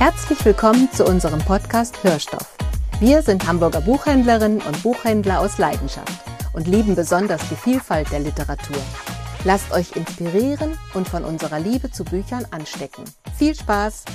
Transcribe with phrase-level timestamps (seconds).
[0.00, 2.56] Herzlich willkommen zu unserem Podcast Hörstoff.
[3.00, 6.24] Wir sind Hamburger Buchhändlerinnen und Buchhändler aus Leidenschaft
[6.54, 8.78] und lieben besonders die Vielfalt der Literatur.
[9.44, 13.04] Lasst euch inspirieren und von unserer Liebe zu Büchern anstecken.
[13.36, 14.06] Viel Spaß!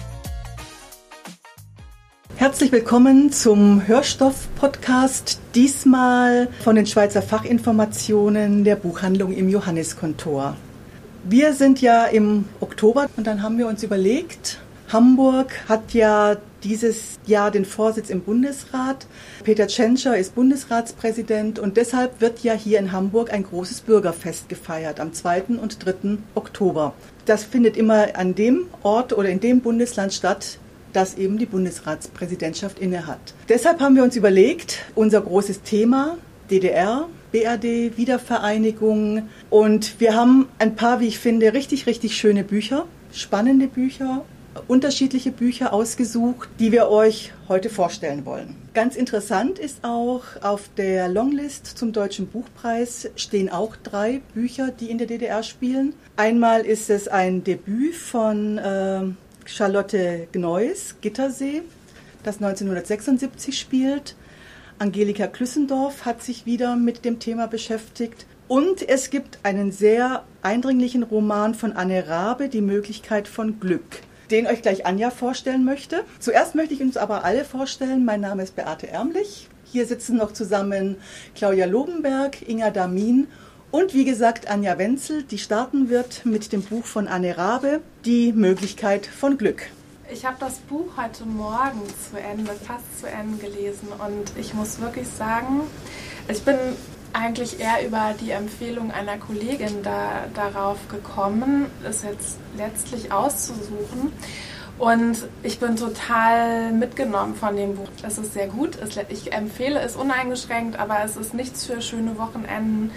[2.35, 10.57] Herzlich willkommen zum Hörstoff-Podcast, diesmal von den Schweizer Fachinformationen der Buchhandlung im Johanniskontor.
[11.25, 14.59] Wir sind ja im Oktober und dann haben wir uns überlegt,
[14.95, 19.07] Hamburg hat ja dieses Jahr den Vorsitz im Bundesrat.
[19.43, 25.01] Peter Tschentscher ist Bundesratspräsident und deshalb wird ja hier in Hamburg ein großes Bürgerfest gefeiert
[25.01, 25.57] am 2.
[25.61, 26.19] und 3.
[26.33, 26.93] Oktober.
[27.25, 30.59] Das findet immer an dem Ort oder in dem Bundesland statt,
[30.93, 33.19] das eben die Bundesratspräsidentschaft innehat.
[33.49, 36.17] Deshalb haben wir uns überlegt, unser großes Thema
[36.49, 42.85] DDR, BRD, Wiedervereinigung und wir haben ein paar, wie ich finde, richtig, richtig schöne Bücher,
[43.11, 44.23] spannende Bücher
[44.67, 48.55] unterschiedliche Bücher ausgesucht, die wir euch heute vorstellen wollen.
[48.73, 54.89] Ganz interessant ist auch, auf der Longlist zum Deutschen Buchpreis stehen auch drei Bücher, die
[54.89, 55.93] in der DDR spielen.
[56.15, 59.01] Einmal ist es ein Debüt von äh,
[59.45, 61.61] Charlotte Gneuss, Gittersee,
[62.23, 64.15] das 1976 spielt.
[64.79, 68.25] Angelika Klüssendorf hat sich wieder mit dem Thema beschäftigt.
[68.47, 74.47] Und es gibt einen sehr eindringlichen Roman von Anne Rabe, Die Möglichkeit von Glück den
[74.47, 76.03] euch gleich Anja vorstellen möchte.
[76.19, 78.05] Zuerst möchte ich uns aber alle vorstellen.
[78.05, 79.49] Mein Name ist Beate Ärmlich.
[79.65, 80.97] Hier sitzen noch zusammen
[81.35, 83.27] Claudia Lobenberg, Inga Damin
[83.71, 88.31] und wie gesagt Anja Wenzel, die starten wird mit dem Buch von Anne Rabe, Die
[88.31, 89.63] Möglichkeit von Glück.
[90.09, 94.79] Ich habe das Buch heute Morgen zu Ende, fast zu Ende gelesen und ich muss
[94.79, 95.61] wirklich sagen,
[96.27, 96.55] ich bin
[97.15, 104.11] eigentlich eher über die Empfehlung einer Kollegin da, darauf gekommen, es jetzt letztlich auszusuchen.
[104.77, 107.87] Und ich bin total mitgenommen von dem Buch.
[108.03, 108.77] Es ist sehr gut.
[109.07, 112.91] Ich empfehle es uneingeschränkt, aber es ist nichts für schöne Wochenenden.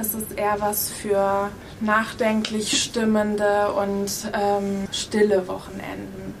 [0.00, 1.50] Es ist eher was für
[1.80, 6.34] nachdenklich stimmende und ähm, stille Wochenenden.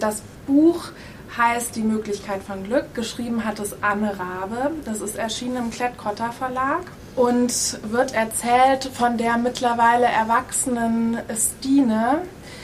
[0.00, 0.88] Das Buch
[1.36, 2.94] heißt Die Möglichkeit von Glück.
[2.94, 4.72] Geschrieben hat es Anne Rabe.
[4.84, 6.82] Das ist erschienen im Klett-Cotta Verlag
[7.14, 12.22] und wird erzählt von der mittlerweile erwachsenen Stine,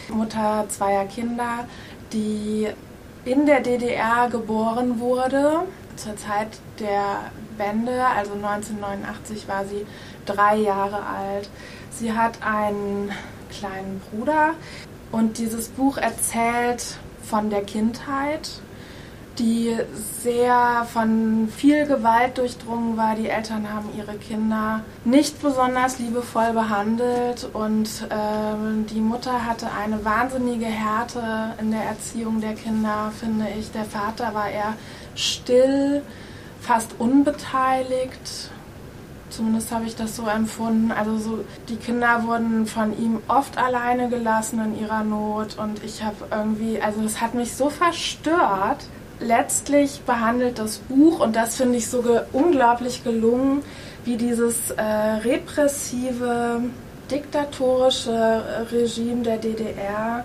[0.09, 1.66] Mutter zweier Kinder,
[2.12, 2.69] die
[3.25, 5.60] in der DDR geboren wurde.
[5.97, 9.87] Zur Zeit der Wende, also 1989, war sie
[10.25, 11.50] drei Jahre alt.
[11.91, 13.12] Sie hat einen
[13.50, 14.54] kleinen Bruder
[15.10, 18.62] und dieses Buch erzählt von der Kindheit,
[19.38, 19.76] die
[20.20, 23.15] sehr von viel Gewalt durchdrungen war.
[23.15, 30.04] Die Eltern haben ihre Kinder nicht besonders liebevoll behandelt und äh, die Mutter hatte eine
[30.04, 33.71] wahnsinnige Härte in der Erziehung der Kinder, finde ich.
[33.72, 34.75] Der Vater war eher
[35.15, 36.03] still,
[36.60, 38.50] fast unbeteiligt
[39.32, 40.92] Zumindest habe ich das so empfunden.
[40.92, 46.03] Also so, die Kinder wurden von ihm oft alleine gelassen in ihrer Not und ich
[46.03, 48.84] habe irgendwie, also es hat mich so verstört.
[49.21, 52.03] Letztlich behandelt das Buch, und das finde ich so
[52.33, 53.62] unglaublich gelungen,
[54.05, 56.61] wie dieses äh, repressive,
[57.11, 60.25] diktatorische Regime der DDR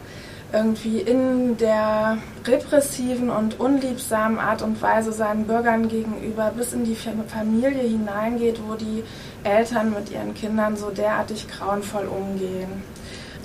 [0.53, 6.95] irgendwie in der repressiven und unliebsamen Art und Weise seinen Bürgern gegenüber bis in die
[6.95, 9.03] Familie hineingeht, wo die
[9.43, 12.81] Eltern mit ihren Kindern so derartig grauenvoll umgehen.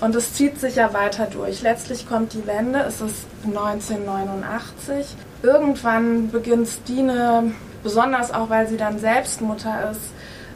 [0.00, 1.62] Und es zieht sich ja weiter durch.
[1.62, 5.06] Letztlich kommt die Wende, es ist 1989.
[5.42, 10.12] Irgendwann beginnt Stine, besonders auch weil sie dann selbst Mutter ist,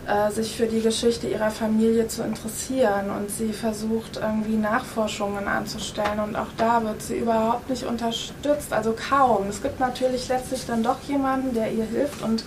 [0.07, 6.21] äh, sich für die Geschichte ihrer Familie zu interessieren und sie versucht irgendwie Nachforschungen anzustellen
[6.25, 9.49] und auch da wird sie überhaupt nicht unterstützt, also kaum.
[9.49, 12.45] Es gibt natürlich letztlich dann doch jemanden, der ihr hilft und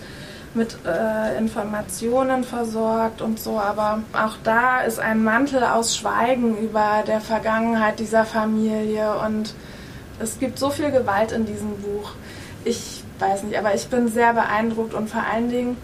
[0.54, 7.04] mit äh, Informationen versorgt und so, aber auch da ist ein Mantel aus Schweigen über
[7.06, 9.54] der Vergangenheit dieser Familie und
[10.20, 12.12] es gibt so viel Gewalt in diesem Buch.
[12.66, 15.78] Ich weiß nicht, aber ich bin sehr beeindruckt und vor allen Dingen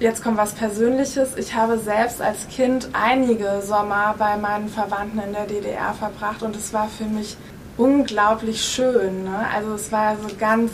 [0.00, 1.30] Jetzt kommt was Persönliches.
[1.36, 6.54] Ich habe selbst als Kind einige Sommer bei meinen Verwandten in der DDR verbracht und
[6.54, 7.36] es war für mich
[7.76, 9.24] unglaublich schön.
[9.24, 9.44] Ne?
[9.52, 10.70] Also es war so ganz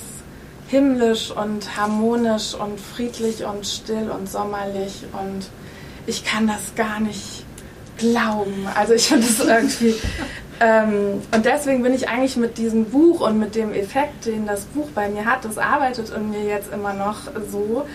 [0.68, 5.48] himmlisch und harmonisch und friedlich und still und sommerlich und
[6.06, 7.46] ich kann das gar nicht
[7.96, 8.68] glauben.
[8.74, 9.94] Also ich finde es irgendwie...
[10.60, 14.64] Ähm, und deswegen bin ich eigentlich mit diesem Buch und mit dem Effekt, den das
[14.66, 17.86] Buch bei mir hat, das arbeitet in mir jetzt immer noch so,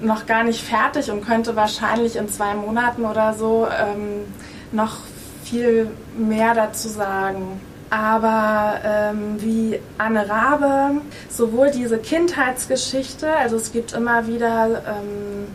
[0.00, 4.32] noch gar nicht fertig und könnte wahrscheinlich in zwei Monaten oder so ähm,
[4.70, 4.98] noch
[5.44, 7.60] viel mehr dazu sagen.
[7.90, 11.00] aber ähm, wie Anne Rabe,
[11.30, 15.46] sowohl diese Kindheitsgeschichte, also es gibt immer wieder ähm,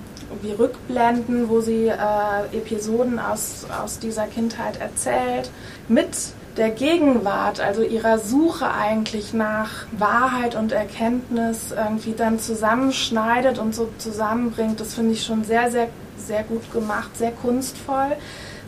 [0.41, 5.50] wie Rückblenden, wo sie äh, Episoden aus, aus dieser Kindheit erzählt,
[5.88, 6.09] mit
[6.57, 13.89] der Gegenwart, also ihrer Suche eigentlich nach Wahrheit und Erkenntnis irgendwie dann zusammenschneidet und so
[13.97, 15.88] zusammenbringt, das finde ich schon sehr, sehr,
[16.18, 18.15] sehr gut gemacht, sehr kunstvoll.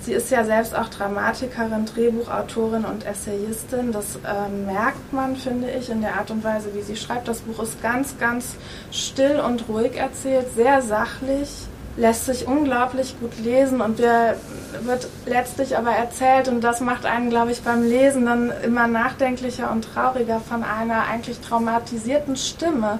[0.06, 3.92] Sie ist ja selbst auch Dramatikerin, Drehbuchautorin und Essayistin.
[3.92, 7.28] Das äh, merkt man, finde ich, in der Art und Weise, wie sie schreibt.
[7.28, 8.56] Das Buch ist ganz, ganz
[8.92, 11.50] still und ruhig erzählt, sehr sachlich,
[11.98, 14.36] lässt sich unglaublich gut lesen und wir,
[14.84, 19.72] wird letztlich aber erzählt und das macht einen, glaube ich, beim Lesen dann immer nachdenklicher
[19.72, 23.00] und trauriger von einer eigentlich traumatisierten Stimme,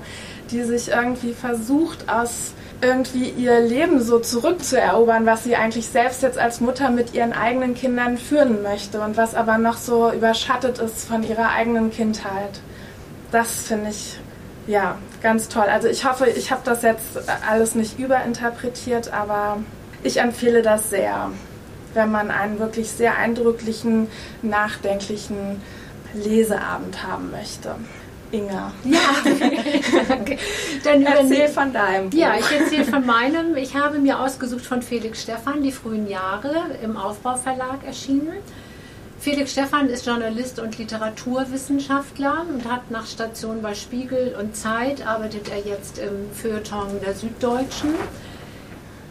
[0.50, 6.38] die sich irgendwie versucht aus irgendwie ihr Leben so zurückzuerobern, was sie eigentlich selbst jetzt
[6.38, 11.08] als Mutter mit ihren eigenen Kindern führen möchte und was aber noch so überschattet ist
[11.08, 12.60] von ihrer eigenen Kindheit.
[13.32, 14.20] Das finde ich
[14.68, 15.66] ja ganz toll.
[15.66, 17.18] Also ich hoffe, ich habe das jetzt
[17.50, 19.58] alles nicht überinterpretiert, aber
[20.04, 21.32] ich empfehle das sehr,
[21.94, 24.08] wenn man einen wirklich sehr eindrücklichen,
[24.42, 25.62] nachdenklichen
[26.14, 27.76] Leseabend haben möchte.
[28.32, 28.72] Inga.
[28.84, 29.00] Ja,
[30.22, 30.38] okay.
[30.84, 32.18] Dann erzähl von deinem Buch.
[32.18, 33.56] Ja, ich erzähle von meinem.
[33.56, 38.34] Ich habe mir ausgesucht von Felix Stephan, die frühen Jahre, im Aufbauverlag erschienen.
[39.20, 45.50] Felix Stephan ist Journalist und Literaturwissenschaftler und hat nach Station bei Spiegel und Zeit arbeitet
[45.50, 47.96] er jetzt im Feuilleton der Süddeutschen.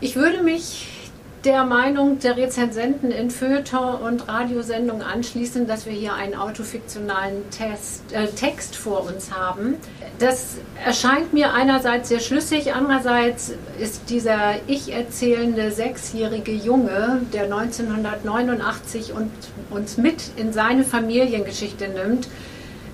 [0.00, 1.03] Ich würde mich
[1.44, 8.12] der Meinung der Rezensenten in Feuilleton und Radiosendungen anschließen, dass wir hier einen autofiktionalen Test,
[8.12, 9.76] äh, Text vor uns haben.
[10.18, 19.12] Das erscheint mir einerseits sehr schlüssig, andererseits ist dieser ich erzählende sechsjährige Junge, der 1989
[19.12, 19.30] und
[19.70, 22.28] uns mit in seine Familiengeschichte nimmt,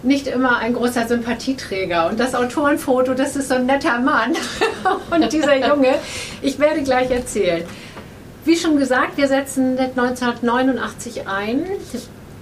[0.02, 2.08] nicht immer ein großer Sympathieträger.
[2.08, 4.34] Und das Autorenfoto, das ist so ein netter Mann.
[5.10, 5.96] und dieser Junge,
[6.42, 7.64] ich werde gleich erzählen.
[8.44, 11.64] Wie schon gesagt, wir setzen 1989 ein.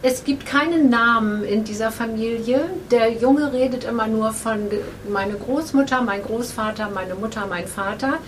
[0.00, 2.70] Es gibt keinen Namen in dieser Familie.
[2.92, 4.60] Der Junge redet immer nur von
[5.08, 8.18] meine Großmutter, mein Großvater, meine Mutter, mein Vater.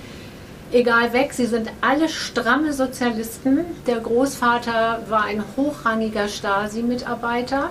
[0.72, 3.60] Egal weg, sie sind alle stramme Sozialisten.
[3.86, 7.70] Der Großvater war ein hochrangiger Stasi-Mitarbeiter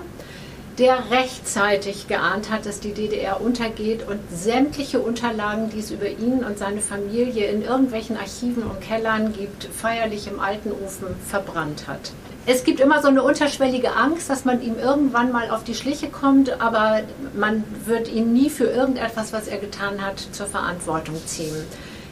[0.78, 6.44] der rechtzeitig geahnt hat, dass die DDR untergeht und sämtliche Unterlagen, die es über ihn
[6.44, 12.12] und seine Familie in irgendwelchen Archiven und Kellern gibt, feierlich im alten Ofen verbrannt hat.
[12.46, 16.08] Es gibt immer so eine unterschwellige Angst, dass man ihm irgendwann mal auf die Schliche
[16.08, 17.00] kommt, aber
[17.34, 21.54] man wird ihn nie für irgendetwas, was er getan hat, zur Verantwortung ziehen.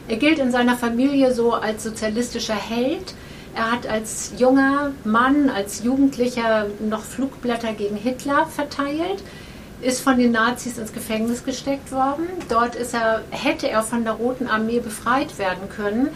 [0.07, 3.13] Er gilt in seiner Familie so als sozialistischer Held,
[3.55, 9.23] er hat als junger Mann, als Jugendlicher noch Flugblätter gegen Hitler verteilt,
[9.81, 12.27] ist von den Nazis ins Gefängnis gesteckt worden.
[12.49, 16.09] Dort ist er, hätte er von der Roten Armee befreit werden können,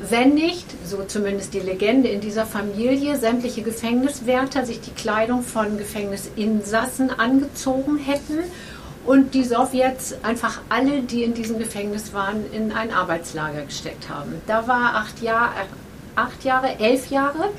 [0.00, 5.76] wenn nicht, so zumindest die Legende in dieser Familie, sämtliche Gefängniswärter sich die Kleidung von
[5.76, 8.38] Gefängnisinsassen angezogen hätten
[9.04, 14.40] und die Sowjets einfach alle, die in diesem Gefängnis waren, in ein Arbeitslager gesteckt haben.
[14.46, 15.50] Da war acht Jahre,
[16.18, 17.50] acht Jahre, elf Jahre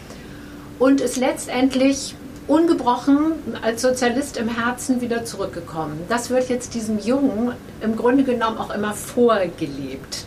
[0.77, 2.15] und ist letztendlich
[2.47, 5.99] ungebrochen als Sozialist im Herzen wieder zurückgekommen.
[6.09, 10.25] Das wird jetzt diesem Jungen im Grunde genommen auch immer vorgelebt.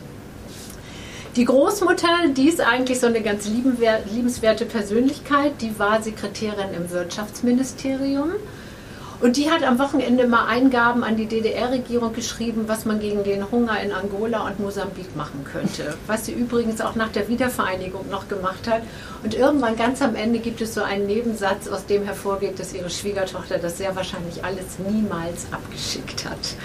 [1.35, 8.33] Die Großmutter, die ist eigentlich so eine ganz liebenswerte Persönlichkeit, die war Sekretärin im Wirtschaftsministerium
[9.23, 13.49] und die hat am Wochenende mal Eingaben an die DDR-Regierung geschrieben, was man gegen den
[13.53, 15.95] Hunger in Angola und Mosambik machen könnte.
[16.09, 18.83] Was sie übrigens auch nach der Wiedervereinigung noch gemacht hat.
[19.23, 22.91] Und irgendwann ganz am Ende gibt es so einen Nebensatz, aus dem hervorgeht, dass ihre
[22.91, 26.57] Schwiegertochter das sehr wahrscheinlich alles niemals abgeschickt hat.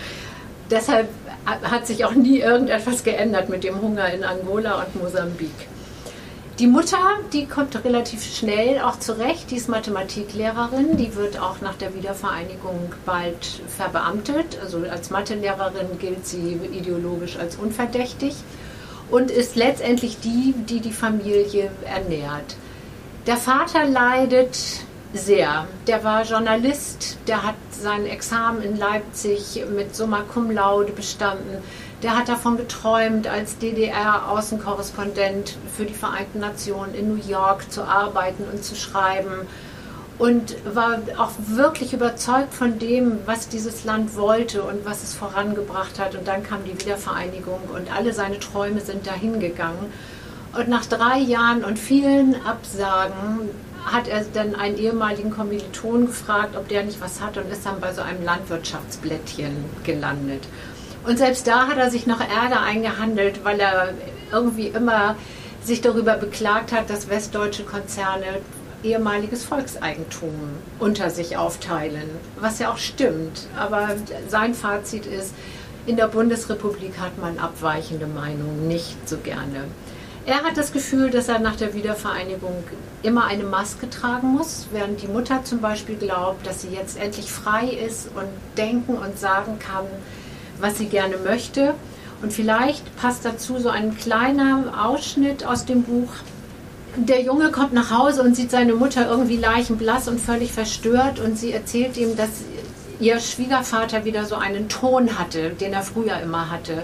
[0.72, 1.08] Deshalb
[1.46, 5.54] hat sich auch nie irgendetwas geändert mit dem Hunger in Angola und Mosambik.
[6.60, 6.98] Die Mutter,
[7.34, 12.94] die kommt relativ schnell auch zurecht, die ist Mathematiklehrerin, die wird auch nach der Wiedervereinigung
[13.06, 14.58] bald verbeamtet.
[14.60, 18.34] Also als Mathelehrerin gilt sie ideologisch als unverdächtig
[19.12, 22.56] und ist letztendlich die, die die Familie ernährt.
[23.28, 24.58] Der Vater leidet
[25.14, 25.68] sehr.
[25.86, 31.62] Der war Journalist, der hat sein Examen in Leipzig mit Summa Cum Laude bestanden
[32.04, 38.44] der hat davon geträumt, als DDR-Außenkorrespondent für die Vereinten Nationen in New York zu arbeiten
[38.51, 39.48] und zu schreiben
[40.20, 46.00] und war auch wirklich überzeugt von dem, was dieses Land wollte und was es vorangebracht
[46.00, 46.16] hat.
[46.16, 49.92] Und dann kam die Wiedervereinigung und alle seine Träume sind dahin gegangen.
[50.58, 53.50] Und nach drei Jahren und vielen Absagen
[53.86, 57.80] hat er dann einen ehemaligen Kommiliton gefragt, ob der nicht was hat und ist dann
[57.80, 60.44] bei so einem Landwirtschaftsblättchen gelandet.
[61.06, 63.94] Und selbst da hat er sich noch Ärger eingehandelt, weil er
[64.32, 65.16] irgendwie immer
[65.63, 68.25] sich darüber beklagt hat, dass westdeutsche Konzerne
[68.84, 70.34] ehemaliges Volkseigentum
[70.80, 73.48] unter sich aufteilen, was ja auch stimmt.
[73.58, 73.89] Aber
[74.27, 75.34] sein Fazit ist,
[75.86, 79.66] in der Bundesrepublik hat man abweichende Meinungen nicht so gerne.
[80.25, 82.66] Er hat das Gefühl, dass er nach der Wiedervereinigung
[83.01, 87.32] immer eine Maske tragen muss, während die Mutter zum Beispiel glaubt, dass sie jetzt endlich
[87.32, 88.27] frei ist und
[88.58, 89.86] denken und sagen kann,
[90.60, 91.74] was sie gerne möchte.
[92.22, 96.10] Und vielleicht passt dazu so ein kleiner Ausschnitt aus dem Buch.
[96.96, 101.38] Der Junge kommt nach Hause und sieht seine Mutter irgendwie leichenblass und völlig verstört und
[101.38, 102.30] sie erzählt ihm, dass
[103.00, 106.82] ihr Schwiegervater wieder so einen Ton hatte, den er früher immer hatte.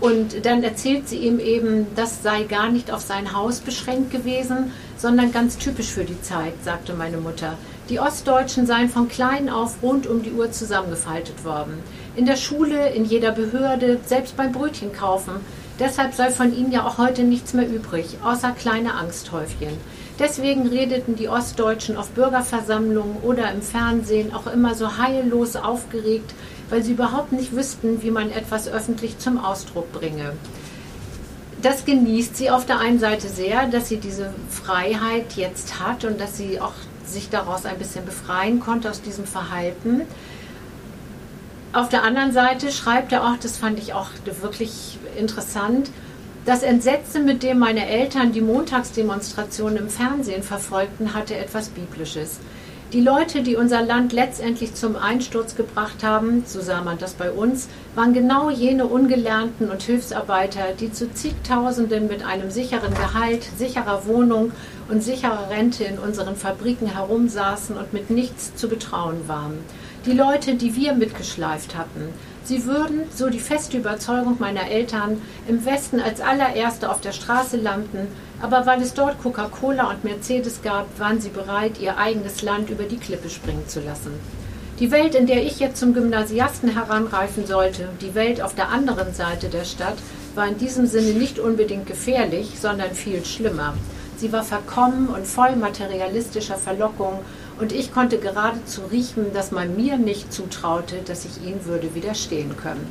[0.00, 4.72] Und dann erzählt sie ihm eben, das sei gar nicht auf sein Haus beschränkt gewesen,
[4.98, 7.56] sondern ganz typisch für die Zeit, sagte meine Mutter.
[7.88, 11.82] Die Ostdeutschen seien von klein auf rund um die Uhr zusammengefaltet worden.
[12.14, 15.32] In der Schule, in jeder Behörde, selbst beim Brötchen kaufen.
[15.78, 19.78] Deshalb sei von ihnen ja auch heute nichts mehr übrig, außer kleine Angsthäufchen.
[20.18, 26.34] Deswegen redeten die Ostdeutschen auf Bürgerversammlungen oder im Fernsehen auch immer so heillos aufgeregt,
[26.68, 30.34] weil sie überhaupt nicht wüssten, wie man etwas öffentlich zum Ausdruck bringe.
[31.62, 36.20] Das genießt sie auf der einen Seite sehr, dass sie diese Freiheit jetzt hat und
[36.20, 36.74] dass sie auch
[37.06, 40.02] sich daraus ein bisschen befreien konnte aus diesem Verhalten.
[41.74, 44.08] Auf der anderen Seite schreibt er auch, das fand ich auch
[44.42, 45.90] wirklich interessant,
[46.44, 52.40] das Entsetzen, mit dem meine Eltern die Montagsdemonstrationen im Fernsehen verfolgten, hatte etwas Biblisches.
[52.92, 57.30] Die Leute, die unser Land letztendlich zum Einsturz gebracht haben, so sah man das bei
[57.30, 64.06] uns, waren genau jene Ungelernten und Hilfsarbeiter, die zu zigtausenden mit einem sicheren Gehalt, sicherer
[64.06, 64.52] Wohnung
[64.90, 69.60] und sicherer Rente in unseren Fabriken herumsaßen und mit nichts zu betrauen waren
[70.04, 72.12] die Leute, die wir mitgeschleift hatten.
[72.44, 77.56] Sie würden, so die feste Überzeugung meiner Eltern, im Westen als allererste auf der Straße
[77.56, 78.08] landen,
[78.40, 82.82] aber weil es dort Coca-Cola und Mercedes gab, waren sie bereit, ihr eigenes Land über
[82.82, 84.12] die Klippe springen zu lassen.
[84.80, 89.14] Die Welt, in der ich jetzt zum Gymnasiasten heranreifen sollte, die Welt auf der anderen
[89.14, 89.98] Seite der Stadt,
[90.34, 93.74] war in diesem Sinne nicht unbedingt gefährlich, sondern viel schlimmer.
[94.16, 97.20] Sie war verkommen und voll materialistischer Verlockung
[97.58, 102.56] und ich konnte geradezu riechen, dass man mir nicht zutraute, dass ich ihnen würde widerstehen
[102.56, 102.86] können.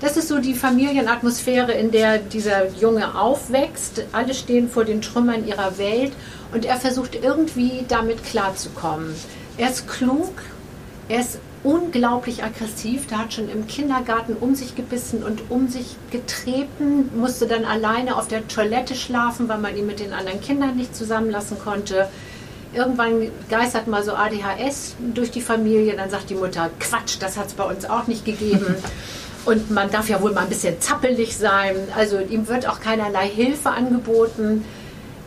[0.00, 4.04] Das ist so die Familienatmosphäre, in der dieser Junge aufwächst.
[4.12, 6.12] Alle stehen vor den Trümmern ihrer Welt
[6.52, 9.14] und er versucht irgendwie damit klarzukommen.
[9.56, 10.34] Er ist klug,
[11.08, 13.06] er ist unglaublich aggressiv.
[13.06, 18.16] Der hat schon im Kindergarten um sich gebissen und um sich getreten, musste dann alleine
[18.16, 22.08] auf der Toilette schlafen, weil man ihn mit den anderen Kindern nicht zusammenlassen konnte
[22.76, 25.96] irgendwann geistert mal so ADHS durch die Familie.
[25.96, 28.76] Dann sagt die Mutter, Quatsch, das hat es bei uns auch nicht gegeben.
[29.46, 31.76] Und man darf ja wohl mal ein bisschen zappelig sein.
[31.96, 34.64] Also ihm wird auch keinerlei Hilfe angeboten.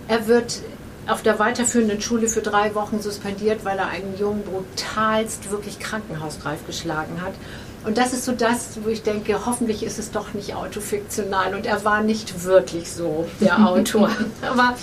[0.09, 0.59] Er wird
[1.07, 6.65] auf der weiterführenden Schule für drei Wochen suspendiert, weil er einen Jungen brutalst wirklich krankenhausreif
[6.67, 7.33] geschlagen hat.
[7.85, 11.55] Und das ist so das, wo ich denke, hoffentlich ist es doch nicht autofiktional.
[11.55, 14.11] Und er war nicht wirklich so, der Autor.
[14.41, 14.75] Aber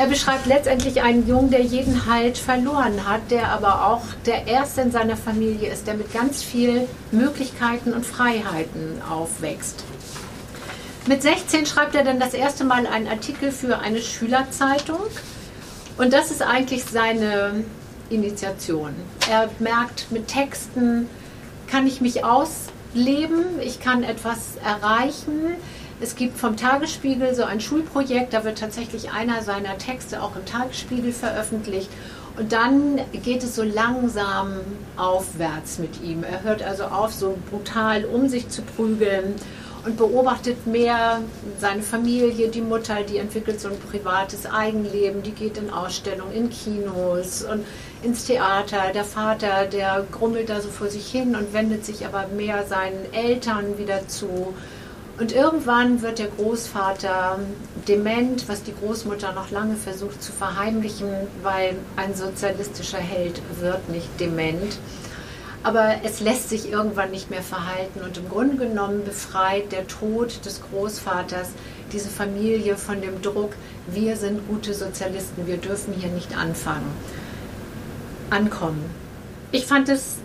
[0.00, 4.80] er beschreibt letztendlich einen Jungen, der jeden Halt verloren hat, der aber auch der Erste
[4.80, 9.84] in seiner Familie ist, der mit ganz vielen Möglichkeiten und Freiheiten aufwächst.
[11.06, 15.02] Mit 16 schreibt er dann das erste Mal einen Artikel für eine Schülerzeitung
[15.98, 17.62] und das ist eigentlich seine
[18.08, 18.94] Initiation.
[19.30, 21.10] Er merkt, mit Texten
[21.66, 25.56] kann ich mich ausleben, ich kann etwas erreichen,
[26.00, 30.44] es gibt vom Tagesspiegel so ein Schulprojekt, da wird tatsächlich einer seiner Texte auch im
[30.46, 31.90] Tagesspiegel veröffentlicht.
[32.38, 34.52] Und dann geht es so langsam
[34.96, 36.24] aufwärts mit ihm.
[36.24, 39.34] Er hört also auf, so brutal um sich zu prügeln
[39.84, 41.20] und beobachtet mehr
[41.58, 46.50] seine Familie, die Mutter, die entwickelt so ein privates Eigenleben, die geht in Ausstellungen, in
[46.50, 47.64] Kinos und
[48.02, 48.92] ins Theater.
[48.94, 53.12] Der Vater, der grummelt da so vor sich hin und wendet sich aber mehr seinen
[53.12, 54.54] Eltern wieder zu.
[55.20, 57.38] Und irgendwann wird der Großvater
[57.86, 61.10] dement, was die Großmutter noch lange versucht zu verheimlichen,
[61.42, 64.78] weil ein sozialistischer Held wird nicht dement.
[65.62, 70.42] Aber es lässt sich irgendwann nicht mehr verhalten und im Grunde genommen befreit der Tod
[70.46, 71.50] des Großvaters
[71.92, 73.52] diese Familie von dem Druck,
[73.88, 76.90] wir sind gute Sozialisten, wir dürfen hier nicht anfangen,
[78.30, 78.82] ankommen.
[79.52, 80.16] Ich fand es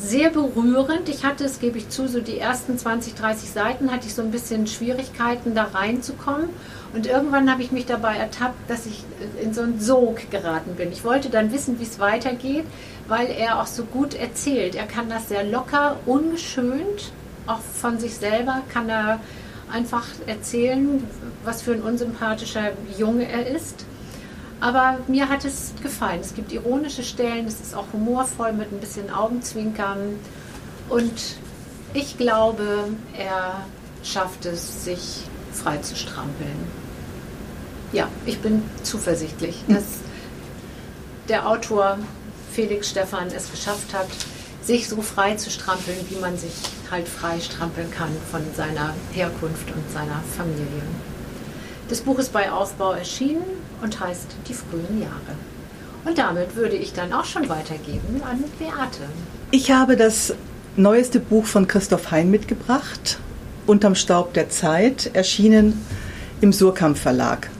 [0.00, 1.08] sehr berührend.
[1.08, 4.22] Ich hatte, es gebe ich zu, so die ersten 20, 30 Seiten hatte ich so
[4.22, 6.50] ein bisschen Schwierigkeiten, da reinzukommen.
[6.94, 9.04] Und irgendwann habe ich mich dabei ertappt, dass ich
[9.42, 10.92] in so einen Sog geraten bin.
[10.92, 12.64] Ich wollte dann wissen, wie es weitergeht,
[13.08, 14.74] weil er auch so gut erzählt.
[14.74, 17.12] Er kann das sehr locker, ungeschönt,
[17.46, 19.20] auch von sich selber kann er
[19.70, 21.02] einfach erzählen,
[21.44, 23.84] was für ein unsympathischer Junge er ist.
[24.66, 26.18] Aber mir hat es gefallen.
[26.20, 30.18] Es gibt ironische Stellen, es ist auch humorvoll mit ein bisschen Augenzwinkern.
[30.88, 31.36] Und
[31.94, 33.64] ich glaube, er
[34.02, 36.66] schafft es, sich frei zu strampeln.
[37.92, 39.84] Ja, ich bin zuversichtlich, dass
[41.28, 41.98] der Autor
[42.52, 44.08] Felix Stephan es geschafft hat,
[44.62, 46.54] sich so frei zu strampeln, wie man sich
[46.90, 50.82] halt frei strampeln kann von seiner Herkunft und seiner Familie.
[51.88, 53.44] Das Buch ist bei Aufbau erschienen
[53.80, 55.36] und heißt Die frühen Jahre.
[56.04, 59.02] Und damit würde ich dann auch schon weitergeben an Beate.
[59.52, 60.34] Ich habe das
[60.76, 63.18] neueste Buch von Christoph Hein mitgebracht,
[63.66, 65.84] Unterm Staub der Zeit, erschienen
[66.40, 67.50] im Surkamp Verlag.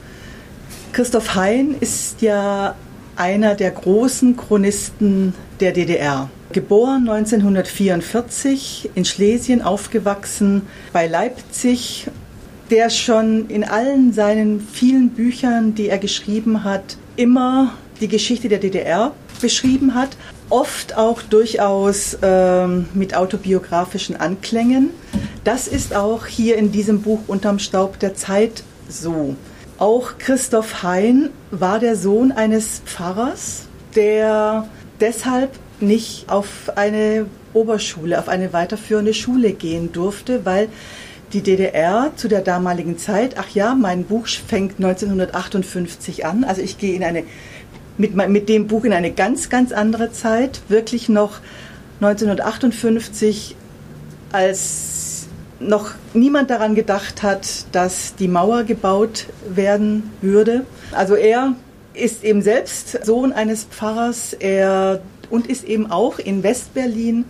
[0.92, 2.74] Christoph Hein ist ja
[3.14, 6.30] einer der großen Chronisten der DDR.
[6.52, 12.08] Geboren 1944 in Schlesien, aufgewachsen bei Leipzig,
[12.70, 18.58] der schon in allen seinen vielen Büchern, die er geschrieben hat, immer die Geschichte der
[18.58, 20.16] DDR beschrieben hat,
[20.48, 24.90] oft auch durchaus ähm, mit autobiografischen Anklängen.
[25.44, 29.36] Das ist auch hier in diesem Buch Unterm Staub der Zeit so.
[29.78, 34.68] Auch Christoph Hein war der Sohn eines Pfarrers, der
[35.00, 40.68] deshalb nicht auf eine Oberschule, auf eine weiterführende Schule gehen durfte, weil
[41.32, 46.78] die DDR zu der damaligen Zeit, ach ja, mein Buch fängt 1958 an, also ich
[46.78, 47.24] gehe in eine,
[47.98, 51.40] mit, mit dem Buch in eine ganz, ganz andere Zeit, wirklich noch
[52.00, 53.56] 1958,
[54.32, 55.26] als
[55.58, 60.66] noch niemand daran gedacht hat, dass die Mauer gebaut werden würde.
[60.92, 61.54] Also er
[61.94, 64.34] ist eben selbst Sohn eines Pfarrers.
[64.34, 67.24] Er, und ist eben auch in Westberlin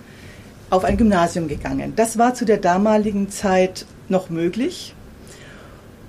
[0.70, 1.92] auf ein Gymnasium gegangen.
[1.96, 4.94] Das war zu der damaligen Zeit noch möglich.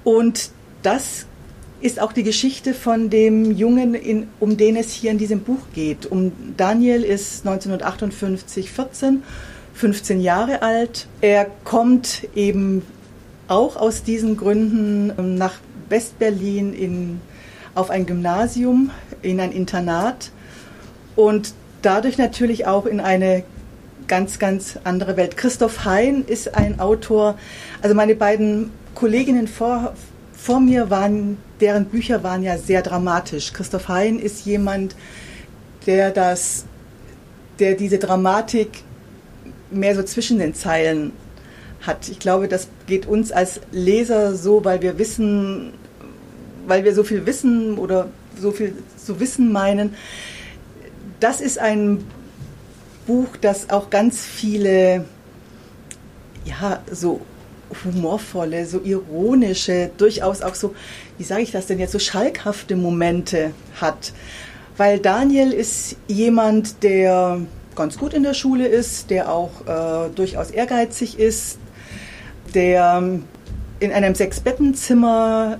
[0.04, 0.52] Und
[0.84, 1.26] das
[1.80, 5.68] ist auch die Geschichte von dem Jungen, in, um den es hier in diesem Buch
[5.74, 6.06] geht.
[6.06, 9.24] Um Daniel ist 1958 14,
[9.74, 11.08] 15 Jahre alt.
[11.22, 12.82] Er kommt eben
[13.48, 17.22] auch aus diesen Gründen ähm, nach Westberlin in,
[17.76, 18.90] auf ein Gymnasium,
[19.22, 20.32] in ein Internat
[21.16, 23.44] und dadurch natürlich auch in eine
[24.08, 25.38] ganz, ganz andere Welt.
[25.38, 27.38] Christoph Hein ist ein Autor,
[27.82, 29.94] also meine beiden Kolleginnen vor,
[30.34, 33.54] vor mir waren, deren Bücher waren ja sehr dramatisch.
[33.54, 34.96] Christoph Hein ist jemand,
[35.86, 36.66] der das,
[37.60, 38.84] der diese Dramatik
[39.72, 41.12] mehr so zwischen den Zeilen
[41.82, 42.10] hat.
[42.10, 45.74] Ich glaube, das geht uns als Leser so, weil wir wissen,
[46.66, 49.96] weil wir so viel wissen oder so viel zu wissen meinen.
[51.20, 52.04] Das ist ein
[53.08, 55.06] Buch, das auch ganz viele,
[56.46, 57.22] ja, so
[57.84, 60.76] humorvolle, so ironische, durchaus auch so,
[61.18, 64.14] wie sage ich das denn jetzt, so schalkhafte Momente hat.
[64.78, 67.42] Weil Daniel ist jemand, der
[67.76, 71.58] ganz gut in der Schule ist, der auch äh, durchaus ehrgeizig ist,
[72.54, 73.20] der
[73.80, 75.60] in einem Sechsbettenzimmer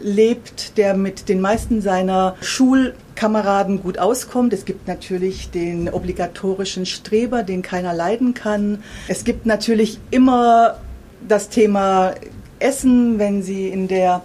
[0.00, 2.36] lebt, der mit den meisten seiner
[3.18, 4.52] Schulkameraden gut auskommt.
[4.52, 8.84] Es gibt natürlich den obligatorischen Streber, den keiner leiden kann.
[9.08, 10.78] Es gibt natürlich immer
[11.26, 12.14] das Thema
[12.60, 14.22] Essen, wenn Sie in der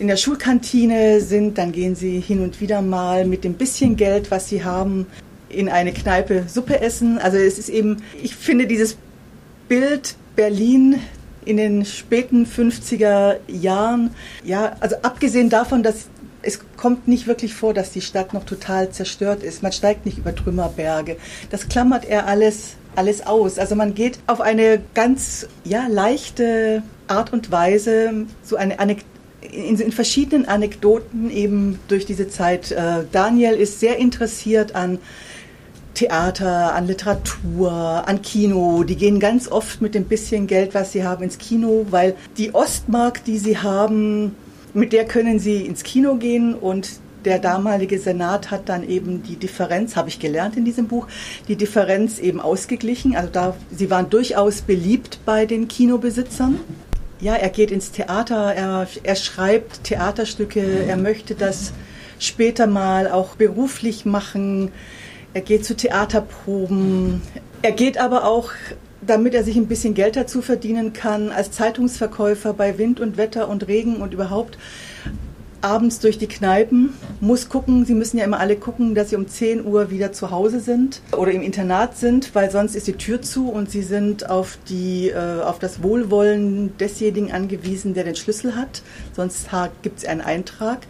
[0.00, 4.32] in der Schulkantine sind, dann gehen sie hin und wieder mal mit dem bisschen Geld,
[4.32, 5.06] was sie haben,
[5.48, 7.18] in eine Kneipe Suppe essen.
[7.18, 8.96] Also es ist eben, ich finde dieses
[9.68, 10.98] Bild Berlin
[11.44, 14.10] in den späten 50er Jahren,
[14.42, 16.08] ja, also abgesehen davon, dass
[16.44, 19.62] es kommt nicht wirklich vor, dass die Stadt noch total zerstört ist.
[19.62, 21.16] Man steigt nicht über Trümmerberge.
[21.50, 23.58] Das klammert er alles, alles aus.
[23.58, 29.14] Also man geht auf eine ganz ja, leichte Art und Weise, so eine Anekdote
[29.52, 32.72] in, verschiedenen Anekdoten eben durch diese Zeit.
[32.72, 34.98] Äh, Daniel ist sehr interessiert an
[35.94, 38.82] Theater, an Literatur, an Kino.
[38.82, 42.54] Die gehen ganz oft mit dem bisschen Geld, was sie haben, ins Kino, weil die
[42.54, 44.34] Ostmark, die sie haben,
[44.74, 46.90] mit der können sie ins Kino gehen und
[47.24, 51.06] der damalige Senat hat dann eben die Differenz, habe ich gelernt in diesem Buch,
[51.48, 53.16] die Differenz eben ausgeglichen.
[53.16, 56.60] Also da, sie waren durchaus beliebt bei den Kinobesitzern.
[57.20, 61.72] Ja, er geht ins Theater, er, er schreibt Theaterstücke, er möchte das
[62.18, 64.70] später mal auch beruflich machen
[65.34, 67.20] er geht zu Theaterproben.
[67.60, 68.52] Er geht aber auch,
[69.06, 73.48] damit er sich ein bisschen Geld dazu verdienen kann, als Zeitungsverkäufer bei Wind und Wetter
[73.48, 74.58] und Regen und überhaupt
[75.64, 79.26] abends durch die Kneipen, muss gucken, sie müssen ja immer alle gucken, dass sie um
[79.26, 83.22] 10 Uhr wieder zu Hause sind oder im Internat sind, weil sonst ist die Tür
[83.22, 88.56] zu und sie sind auf, die, äh, auf das Wohlwollen desjenigen angewiesen, der den Schlüssel
[88.56, 88.82] hat.
[89.16, 89.48] Sonst
[89.80, 90.86] gibt es einen Eintrag.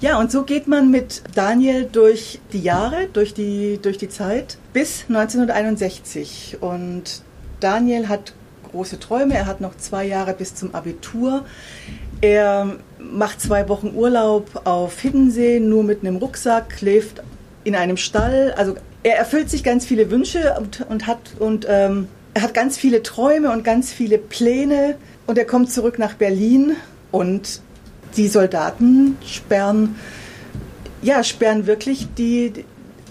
[0.00, 4.58] Ja, und so geht man mit Daniel durch die Jahre, durch die, durch die Zeit
[4.72, 6.58] bis 1961.
[6.60, 7.22] Und
[7.60, 8.32] Daniel hat
[8.70, 9.34] große Träume.
[9.34, 11.44] Er hat noch zwei Jahre bis zum Abitur.
[12.20, 17.22] Er macht zwei Wochen Urlaub auf Hiddensee, nur mit einem Rucksack, lebt
[17.64, 18.54] in einem Stall.
[18.56, 22.76] Also er erfüllt sich ganz viele Wünsche und, und hat und ähm, er hat ganz
[22.76, 24.96] viele Träume und ganz viele Pläne.
[25.26, 26.76] Und er kommt zurück nach Berlin
[27.10, 27.60] und
[28.16, 29.96] die Soldaten sperren,
[31.02, 32.64] ja, sperren wirklich die,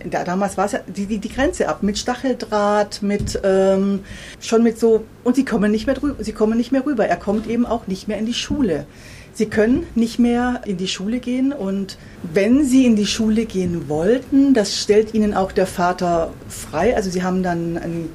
[0.09, 4.01] da, damals war es ja die, die, die, Grenze ab mit Stacheldraht, mit ähm,
[4.39, 7.07] schon mit so und sie kommen nicht mehr drüber, sie kommen nicht mehr rüber.
[7.07, 8.85] Er kommt eben auch nicht mehr in die Schule.
[9.33, 13.89] Sie können nicht mehr in die Schule gehen und wenn Sie in die Schule gehen
[13.89, 16.95] wollten, das stellt Ihnen auch der Vater frei.
[16.95, 18.09] Also Sie haben dann ein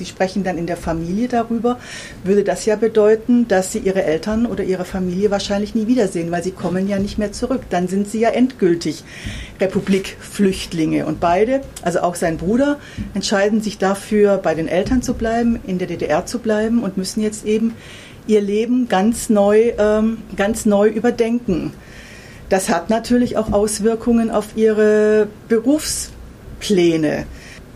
[0.00, 1.78] Sie sprechen dann in der Familie darüber,
[2.24, 6.42] würde das ja bedeuten, dass Sie Ihre Eltern oder Ihre Familie wahrscheinlich nie wiedersehen, weil
[6.42, 7.64] Sie kommen ja nicht mehr zurück.
[7.68, 9.04] Dann sind Sie ja endgültig
[9.60, 11.04] Republikflüchtlinge.
[11.04, 12.78] Und beide, also auch sein Bruder,
[13.12, 17.22] entscheiden sich dafür, bei den Eltern zu bleiben, in der DDR zu bleiben und müssen
[17.22, 17.74] jetzt eben
[18.26, 21.74] ihr Leben ganz neu, ähm, ganz neu überdenken.
[22.48, 27.26] Das hat natürlich auch Auswirkungen auf ihre Berufspläne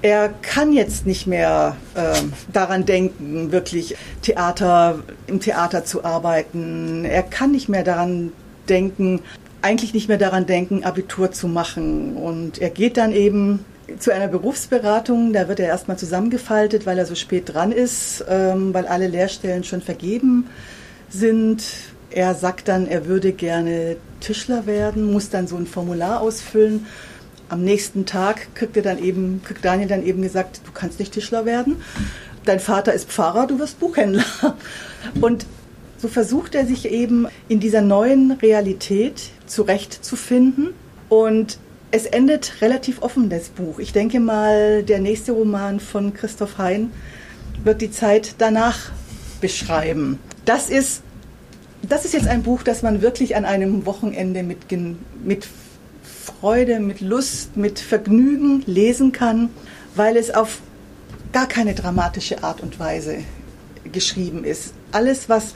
[0.05, 2.13] er kann jetzt nicht mehr äh,
[2.53, 7.07] daran denken, wirklich Theater, im Theater zu arbeiten.
[7.07, 8.31] Er kann nicht mehr daran
[8.69, 9.21] denken,
[9.63, 12.17] eigentlich nicht mehr daran denken, Abitur zu machen.
[12.19, 13.65] Und er geht dann eben
[13.99, 18.75] zu einer Berufsberatung, da wird er erstmal zusammengefaltet, weil er so spät dran ist, ähm,
[18.75, 20.49] weil alle Lehrstellen schon vergeben
[21.09, 21.65] sind.
[22.11, 26.85] Er sagt dann, er würde gerne Tischler werden, muss dann so ein Formular ausfüllen
[27.49, 31.45] am nächsten Tag kriegt, dann eben, kriegt Daniel dann eben gesagt, du kannst nicht Tischler
[31.45, 31.83] werden.
[32.45, 34.25] Dein Vater ist Pfarrer, du wirst Buchhändler.
[35.21, 35.47] Und
[35.99, 40.71] so versucht er sich eben in dieser neuen Realität zurechtzufinden.
[41.09, 41.59] Und
[41.91, 43.79] es endet relativ offen, das Buch.
[43.79, 46.91] Ich denke mal, der nächste Roman von Christoph Hein
[47.63, 48.91] wird die Zeit danach
[49.41, 50.19] beschreiben.
[50.45, 51.03] Das ist,
[51.83, 54.59] das ist jetzt ein Buch, das man wirklich an einem Wochenende mit,
[55.25, 55.47] mit
[56.25, 59.51] Freude, mit Lust, mit Vergnügen lesen kann,
[59.95, 60.59] weil es auf
[61.33, 63.19] gar keine dramatische Art und Weise
[63.93, 64.75] geschrieben ist.
[64.93, 65.55] Alles, was,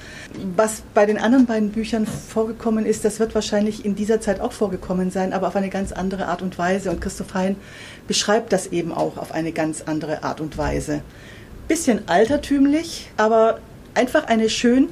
[0.57, 4.53] was bei den anderen beiden Büchern vorgekommen ist, das wird wahrscheinlich in dieser Zeit auch
[4.53, 6.91] vorgekommen sein, aber auf eine ganz andere Art und Weise.
[6.91, 7.57] Und Christoph Hein
[8.07, 11.03] beschreibt das eben auch auf eine ganz andere Art und Weise.
[11.69, 13.61] Bisschen altertümlich, aber
[13.95, 14.89] einfach eine schön,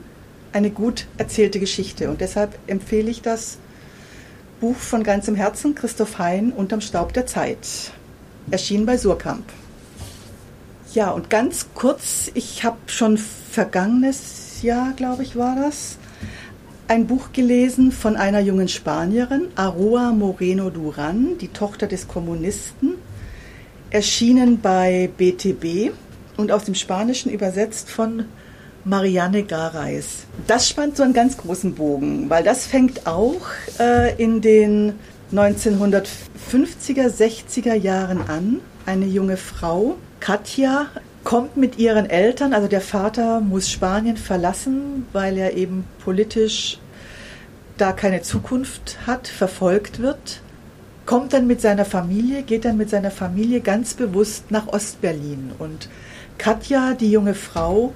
[0.52, 2.08] eine gut erzählte Geschichte.
[2.10, 3.58] Und deshalb empfehle ich das
[4.60, 7.92] Buch von ganzem Herzen Christoph Hein Unterm Staub der Zeit.
[8.50, 9.44] Erschienen bei Surkamp.
[10.94, 15.98] Ja, und ganz kurz, ich habe schon vergangenes Jahr, glaube ich, war das,
[16.88, 22.94] ein Buch gelesen von einer jungen Spanierin, Aroa Moreno Duran, die Tochter des Kommunisten,
[23.90, 25.92] erschienen bei BTB
[26.38, 28.24] und aus dem Spanischen übersetzt von
[28.86, 30.26] Marianne Gareis.
[30.46, 33.40] Das spannt so einen ganz großen Bogen, weil das fängt auch
[33.80, 34.94] äh, in den
[35.32, 38.60] 1950er, 60er Jahren an.
[38.86, 40.86] Eine junge Frau, Katja,
[41.24, 46.78] kommt mit ihren Eltern, also der Vater muss Spanien verlassen, weil er eben politisch
[47.76, 50.40] da keine Zukunft hat, verfolgt wird,
[51.04, 55.50] kommt dann mit seiner Familie, geht dann mit seiner Familie ganz bewusst nach Ostberlin.
[55.58, 55.88] Und
[56.38, 57.92] Katja, die junge Frau,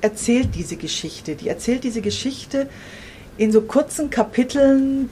[0.00, 1.34] erzählt diese Geschichte.
[1.34, 2.68] Die erzählt diese Geschichte
[3.36, 5.08] in so kurzen Kapiteln,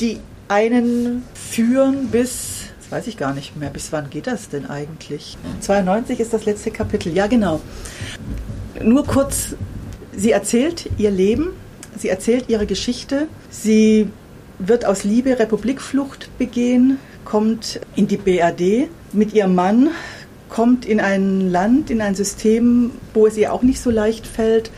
[0.00, 4.66] die einen führen bis, das weiß ich gar nicht mehr, bis wann geht das denn
[4.66, 5.36] eigentlich?
[5.60, 7.60] 92 ist das letzte Kapitel, ja genau.
[8.82, 9.54] Nur kurz,
[10.16, 11.50] sie erzählt ihr Leben,
[11.96, 14.08] sie erzählt ihre Geschichte, sie
[14.58, 19.90] wird aus Liebe Republikflucht begehen, kommt in die BRD mit ihrem Mann,
[20.48, 24.70] kommt in ein Land, in ein System, wo es ihr auch nicht so leicht fällt,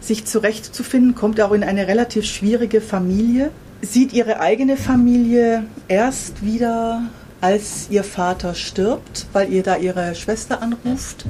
[0.00, 3.50] sich zurechtzufinden, kommt auch in eine relativ schwierige Familie,
[3.82, 7.02] sieht ihre eigene Familie erst wieder,
[7.40, 11.24] als ihr Vater stirbt, weil ihr da ihre Schwester anruft.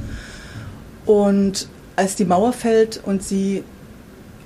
[1.05, 3.63] Und als die Mauer fällt und sie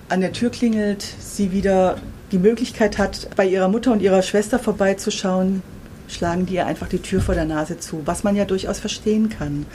[0.10, 1.98] an der Tür klingelt, sie wieder
[2.32, 5.62] die Möglichkeit hat, bei ihrer Mutter und ihrer Schwester vorbeizuschauen,
[6.08, 9.30] schlagen die ihr einfach die Tür vor der Nase zu, was man ja durchaus verstehen
[9.30, 9.66] kann.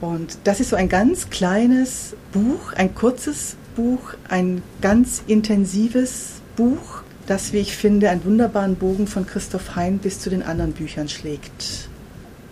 [0.00, 7.02] Und das ist so ein ganz kleines Buch, ein kurzes Buch, ein ganz intensives Buch,
[7.26, 11.08] das, wie ich finde, einen wunderbaren Bogen von Christoph Hein bis zu den anderen Büchern
[11.08, 11.88] schlägt.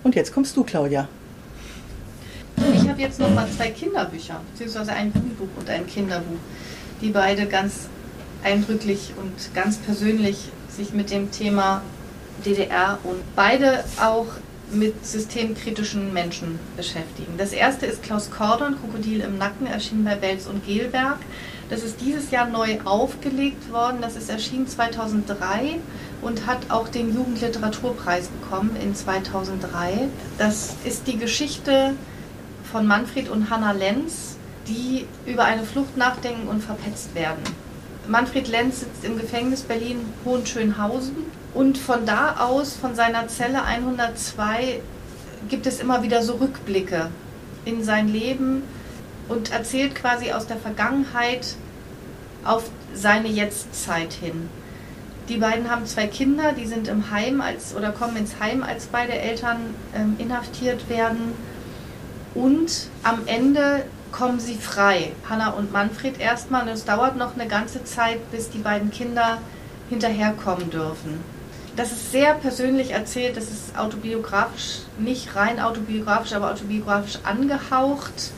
[0.02, 1.08] Und jetzt kommst du, Claudia.
[2.74, 6.38] Ich habe jetzt noch mal zwei Kinderbücher, beziehungsweise ein Jugendbuch und ein Kinderbuch,
[7.00, 7.88] die beide ganz
[8.42, 11.82] eindrücklich und ganz persönlich sich mit dem Thema
[12.44, 14.26] DDR und beide auch
[14.70, 17.34] mit systemkritischen Menschen beschäftigen.
[17.38, 21.18] Das erste ist Klaus Kordon, Krokodil im Nacken, erschienen bei Belz und Gelberg.
[21.70, 23.98] Das ist dieses Jahr neu aufgelegt worden.
[24.00, 25.80] Das ist erschienen 2003
[26.22, 30.08] und hat auch den Jugendliteraturpreis bekommen in 2003.
[30.38, 31.94] Das ist die Geschichte
[32.70, 37.42] von Manfred und Hannah Lenz, die über eine Flucht nachdenken und verpetzt werden.
[38.06, 41.16] Manfred Lenz sitzt im Gefängnis Berlin-Hohenschönhausen
[41.54, 44.80] und von da aus, von seiner Zelle 102,
[45.48, 47.10] gibt es immer wieder so Rückblicke
[47.64, 48.62] in sein Leben
[49.28, 51.54] und erzählt quasi aus der Vergangenheit
[52.44, 52.64] auf
[52.94, 54.48] seine Jetztzeit hin.
[55.28, 58.86] Die beiden haben zwei Kinder, die sind im Heim als oder kommen ins Heim, als
[58.86, 61.32] beide Eltern ähm, inhaftiert werden.
[62.34, 63.84] Und am Ende
[64.16, 65.12] kommen sie frei.
[65.28, 66.62] Hanna und Manfred erstmal.
[66.62, 69.38] Und es dauert noch eine ganze Zeit, bis die beiden Kinder
[69.90, 71.18] hinterherkommen dürfen.
[71.76, 78.30] Das ist sehr persönlich erzählt, das ist autobiografisch, nicht rein autobiografisch, aber autobiografisch angehaucht.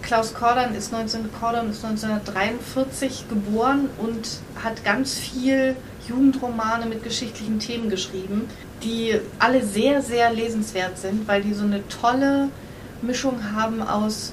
[0.00, 5.76] Klaus Kordern ist, 19, Kordern ist 1943 geboren und hat ganz viel
[6.08, 8.48] Jugendromane mit geschichtlichen Themen geschrieben,
[8.82, 12.48] die alle sehr, sehr lesenswert sind, weil die so eine tolle
[13.02, 14.32] Mischung haben aus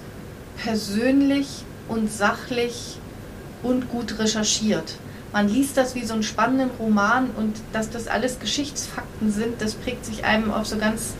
[0.57, 2.97] persönlich und sachlich
[3.61, 4.95] und gut recherchiert.
[5.31, 9.73] Man liest das wie so einen spannenden Roman und dass das alles Geschichtsfakten sind, das
[9.73, 11.13] prägt sich einem auf so ganz,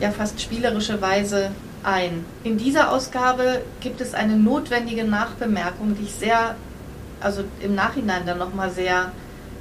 [0.00, 1.52] ja fast spielerische Weise
[1.84, 2.24] ein.
[2.42, 6.56] In dieser Ausgabe gibt es eine notwendige Nachbemerkung, die ich sehr,
[7.20, 9.12] also im Nachhinein dann nochmal sehr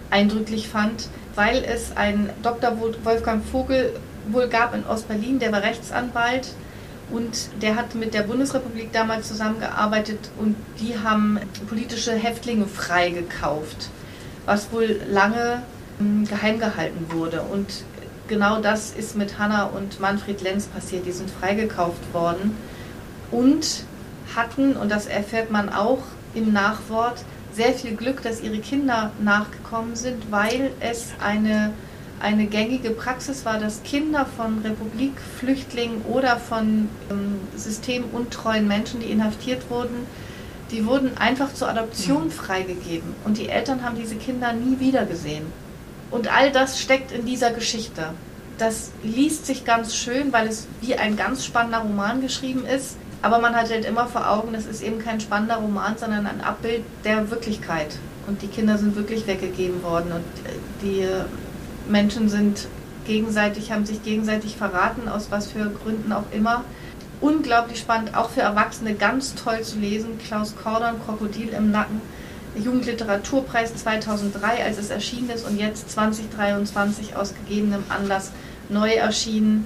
[0.10, 2.80] eindrücklich fand, weil es ein Dr.
[3.04, 3.94] Wolfgang Vogel
[4.30, 6.48] wohl gab in Ostberlin, der war Rechtsanwalt
[7.12, 13.90] und der hat mit der Bundesrepublik damals zusammengearbeitet und die haben politische Häftlinge freigekauft,
[14.46, 15.64] was wohl lange
[16.00, 17.42] hm, geheim gehalten wurde.
[17.42, 17.84] Und
[18.28, 21.06] genau das ist mit Hanna und Manfred Lenz passiert.
[21.06, 22.58] Die sind freigekauft worden
[23.32, 23.84] und
[24.36, 29.96] hatten, und das erfährt man auch im Nachwort, sehr viel Glück, dass ihre Kinder nachgekommen
[29.96, 31.74] sind, weil es eine
[32.20, 39.70] eine gängige Praxis war, dass Kinder von Republikflüchtlingen oder von ähm, systemuntreuen Menschen, die inhaftiert
[39.70, 40.08] wurden,
[40.72, 42.32] die wurden einfach zur Adoption mhm.
[42.32, 43.14] freigegeben.
[43.24, 45.46] Und die Eltern haben diese Kinder nie wieder gesehen.
[46.12, 48.10] Und all das steckt in dieser Geschichte.
[48.58, 52.98] Das liest sich ganz schön, weil es wie ein ganz spannender Roman geschrieben ist.
[53.22, 56.42] Aber man hat halt immer vor Augen, das ist eben kein spannender Roman, sondern ein
[56.42, 57.98] Abbild der Wirklichkeit.
[58.28, 60.12] Und die Kinder sind wirklich weggegeben worden.
[60.12, 61.08] Und äh, die
[61.90, 62.68] Menschen sind
[63.06, 66.64] gegenseitig, haben sich gegenseitig verraten, aus was für Gründen auch immer.
[67.20, 70.20] Unglaublich spannend, auch für Erwachsene ganz toll zu lesen.
[70.24, 72.02] Klaus Kordon, Krokodil im Nacken,
[72.56, 78.32] Jugendliteraturpreis 2003, als es erschienen ist und jetzt 2023 aus gegebenem Anlass
[78.70, 79.66] neu erschienen,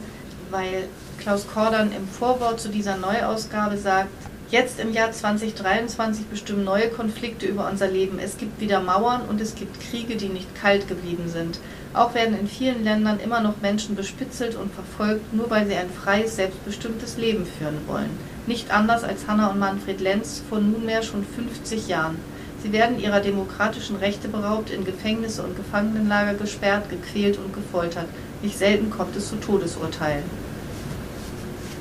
[0.50, 0.88] weil
[1.20, 4.10] Klaus Kordon im Vorwort zu dieser Neuausgabe sagt,
[4.52, 8.20] Jetzt im Jahr 2023 bestimmen neue Konflikte über unser Leben.
[8.20, 11.62] Es gibt wieder Mauern und es gibt Kriege, die nicht kalt geblieben sind.
[11.94, 15.90] Auch werden in vielen Ländern immer noch Menschen bespitzelt und verfolgt, nur weil sie ein
[15.90, 18.10] freies, selbstbestimmtes Leben führen wollen.
[18.46, 22.18] Nicht anders als Hanna und Manfred Lenz vor nunmehr schon 50 Jahren.
[22.62, 28.08] Sie werden ihrer demokratischen Rechte beraubt, in Gefängnisse und Gefangenenlager gesperrt, gequält und gefoltert.
[28.42, 30.26] Nicht selten kommt es zu Todesurteilen.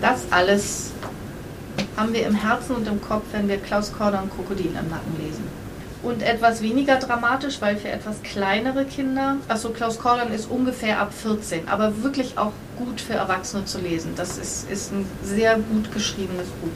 [0.00, 0.92] Das alles
[2.00, 5.16] haben wir im Herzen und im Kopf, wenn wir Klaus Korder und Krokodil im Nacken
[5.18, 5.44] lesen
[6.02, 11.12] und etwas weniger dramatisch, weil für etwas kleinere Kinder, also Klaus Kordan ist ungefähr ab
[11.12, 14.12] 14, aber wirklich auch gut für Erwachsene zu lesen.
[14.16, 16.70] Das ist, ist ein sehr gut geschriebenes Buch.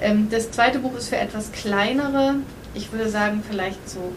[0.00, 2.34] Ähm, das zweite Buch ist für etwas kleinere,
[2.74, 4.12] ich würde sagen vielleicht so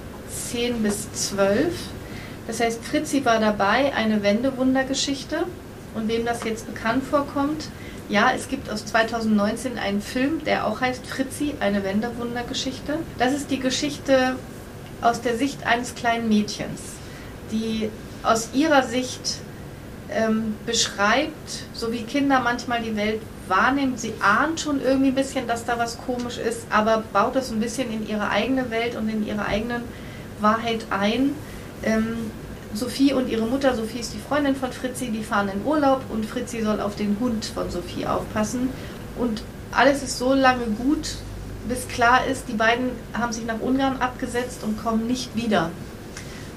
[0.51, 1.73] 10 bis 12.
[2.47, 5.43] Das heißt, Fritzi war dabei, eine Wendewundergeschichte.
[5.93, 7.69] Und wem das jetzt bekannt vorkommt,
[8.09, 12.99] ja, es gibt aus 2019 einen Film, der auch heißt Fritzi, eine Wenderwundergeschichte.
[13.17, 14.35] Das ist die Geschichte
[15.01, 16.81] aus der Sicht eines kleinen Mädchens,
[17.51, 17.89] die
[18.23, 19.39] aus ihrer Sicht
[20.09, 23.97] ähm, beschreibt, so wie Kinder manchmal die Welt wahrnehmen.
[23.97, 27.59] Sie ahnt schon irgendwie ein bisschen, dass da was komisch ist, aber baut das ein
[27.59, 29.81] bisschen in ihre eigene Welt und in ihre eigene
[30.39, 31.31] Wahrheit ein.
[31.83, 32.31] Ähm,
[32.75, 36.25] Sophie und ihre Mutter, Sophie ist die Freundin von Fritzi, die fahren in Urlaub und
[36.25, 38.69] Fritzi soll auf den Hund von Sophie aufpassen.
[39.17, 41.15] Und alles ist so lange gut,
[41.67, 45.71] bis klar ist, die beiden haben sich nach Ungarn abgesetzt und kommen nicht wieder.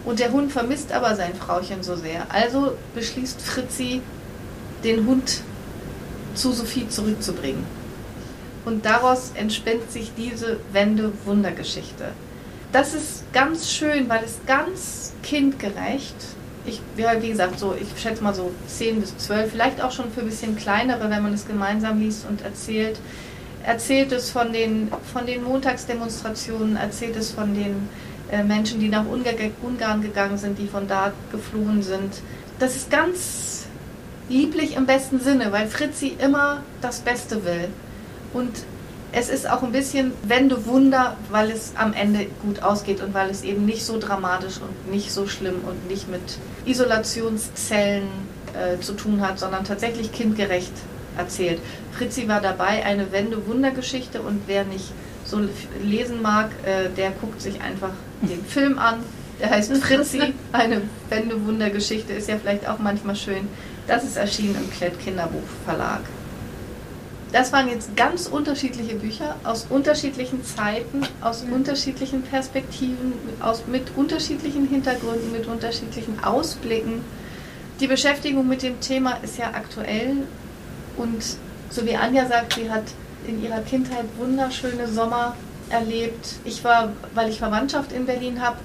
[0.04, 2.26] Und der Hund vermisst aber sein Frauchen so sehr.
[2.30, 4.00] Also beschließt Fritzi,
[4.84, 5.42] den Hund
[6.34, 7.64] zu Sophie zurückzubringen.
[8.64, 12.12] Und daraus entspinnt sich diese Wende-Wundergeschichte.
[12.72, 16.14] Das ist ganz schön, weil es ganz kindgerecht,
[16.66, 20.10] ich, ja, wie gesagt, so, ich schätze mal so 10 bis 12, vielleicht auch schon
[20.10, 22.98] für ein bisschen kleinere, wenn man es gemeinsam liest und erzählt,
[23.64, 27.88] erzählt es von den, von den Montagsdemonstrationen, erzählt es von den
[28.30, 32.14] äh, Menschen, die nach Ungarn gegangen sind, die von da geflohen sind.
[32.58, 33.66] Das ist ganz
[34.28, 37.68] lieblich im besten Sinne, weil Fritzi immer das Beste will.
[38.34, 38.50] Und
[39.12, 43.42] es ist auch ein bisschen Wende-Wunder, weil es am Ende gut ausgeht und weil es
[43.42, 46.20] eben nicht so dramatisch und nicht so schlimm und nicht mit
[46.66, 48.08] Isolationszellen
[48.54, 50.72] äh, zu tun hat, sondern tatsächlich kindgerecht
[51.16, 51.60] erzählt.
[51.92, 54.92] Fritzi war dabei, eine Wende-Wunder-Geschichte und wer nicht
[55.24, 55.40] so
[55.82, 57.92] lesen mag, äh, der guckt sich einfach
[58.22, 58.98] den Film an.
[59.40, 63.48] Der heißt Fritzi, eine Wende-Wunder-Geschichte, ist ja vielleicht auch manchmal schön.
[63.86, 66.00] Das ist erschienen im Klett Kinderbuchverlag.
[67.32, 71.54] Das waren jetzt ganz unterschiedliche Bücher aus unterschiedlichen Zeiten, aus ja.
[71.54, 77.02] unterschiedlichen Perspektiven, aus, mit unterschiedlichen Hintergründen, mit unterschiedlichen Ausblicken.
[77.80, 80.16] Die Beschäftigung mit dem Thema ist ja aktuell
[80.96, 81.22] und
[81.70, 82.84] so wie Anja sagt, sie hat
[83.26, 85.36] in ihrer Kindheit wunderschöne Sommer
[85.70, 86.36] erlebt.
[86.44, 88.56] Ich war, weil ich Verwandtschaft in Berlin habe,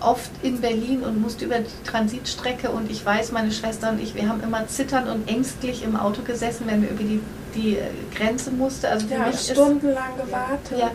[0.00, 4.14] oft in Berlin und musste über die Transitstrecke und ich weiß, meine Schwester und ich,
[4.14, 7.20] wir haben immer zitternd und ängstlich im Auto gesessen, wenn wir über die,
[7.56, 7.78] die
[8.14, 8.86] Grenze mussten.
[8.86, 10.78] Also ja, stundenlang gewartet.
[10.78, 10.90] Ja.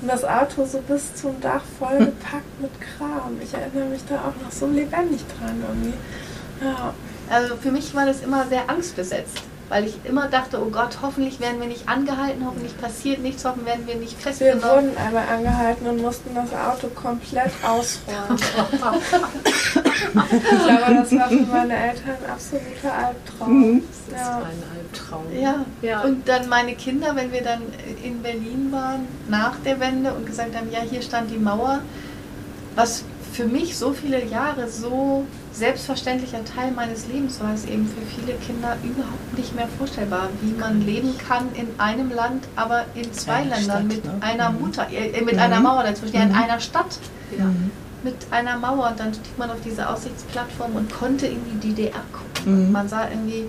[0.00, 3.38] Und das Auto so bis zum Dach voll gepackt mit Kram.
[3.40, 5.94] Ich erinnere mich da auch noch so lebendig dran irgendwie.
[6.62, 6.92] Ja.
[7.30, 11.40] Also für mich war das immer sehr angstbesetzt weil ich immer dachte, oh Gott, hoffentlich
[11.40, 14.62] werden wir nicht angehalten, hoffentlich passiert nichts, hoffentlich werden wir nicht festgenommen.
[14.62, 18.36] Wir wurden aber angehalten und mussten das Auto komplett ausräumen.
[18.36, 23.60] ich glaube, das war für meine Eltern ein absoluter Albtraum.
[23.60, 23.82] Mhm.
[23.88, 24.36] Das ist ja.
[24.36, 25.40] ein Albtraum.
[25.40, 25.64] Ja.
[25.80, 27.62] ja, und dann meine Kinder, wenn wir dann
[28.04, 31.80] in Berlin waren, nach der Wende und gesagt haben, ja, hier stand die Mauer,
[32.74, 38.00] was für mich so viele Jahre so selbstverständlicher Teil meines Lebens war es eben für
[38.06, 43.12] viele Kinder überhaupt nicht mehr vorstellbar, wie man leben kann in einem Land, aber in
[43.12, 44.12] zwei eine Ländern Stadt, mit ne?
[44.20, 44.60] einer mhm.
[44.60, 45.40] Mutter, äh, mit mhm.
[45.40, 46.36] einer Mauer dazwischen, ja, in mhm.
[46.36, 46.98] einer Stadt.
[47.36, 47.44] Ja.
[47.44, 47.70] Mhm.
[48.02, 52.00] Mit einer Mauer und dann stieg man auf diese Aussichtsplattform und konnte in die DDR
[52.12, 52.66] gucken.
[52.66, 52.72] Mhm.
[52.72, 53.44] Man sah irgendwie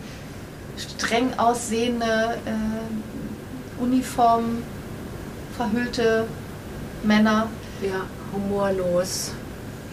[0.78, 4.62] streng aussehende äh, Uniformen,
[5.58, 6.26] verhüllte
[7.04, 7.48] Männer.
[7.82, 9.32] Ja, humorlos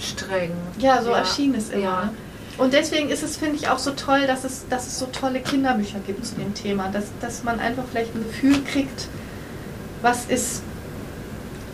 [0.00, 0.52] streng.
[0.78, 1.18] Ja, so ja.
[1.18, 1.82] erschien es immer.
[1.82, 2.12] Ja.
[2.58, 5.40] Und deswegen ist es, finde ich, auch so toll, dass es, dass es so tolle
[5.40, 6.88] Kinderbücher gibt zu dem Thema.
[6.88, 9.08] Dass, dass man einfach vielleicht ein Gefühl kriegt,
[10.02, 10.62] was ist,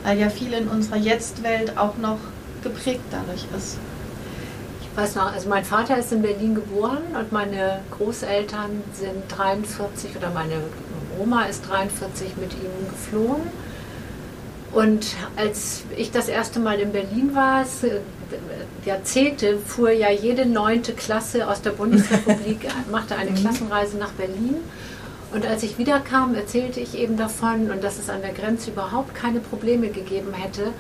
[0.05, 2.19] weil ja viel in unserer Jetzt-Welt auch noch
[2.63, 3.79] geprägt dadurch ist.
[4.81, 10.17] Ich weiß noch, also mein Vater ist in Berlin geboren und meine Großeltern sind 43
[10.17, 10.63] oder meine
[11.19, 13.43] Oma ist 43 mit ihm geflohen.
[14.73, 17.65] Und als ich das erste Mal in Berlin war,
[18.85, 23.37] Jahrzehnte fuhr ja jede neunte Klasse aus der Bundesrepublik, machte eine mhm.
[23.37, 24.57] Klassenreise nach Berlin.
[25.33, 29.15] Und als ich wiederkam, erzählte ich eben davon und dass es an der Grenze überhaupt
[29.15, 30.73] keine Probleme gegeben hätte.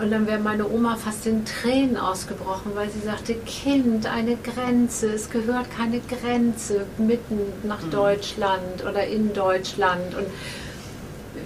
[0.00, 5.08] Und dann wäre meine Oma fast in Tränen ausgebrochen, weil sie sagte, Kind, eine Grenze,
[5.08, 7.90] es gehört keine Grenze mitten nach mhm.
[7.90, 10.14] Deutschland oder in Deutschland.
[10.14, 10.26] Und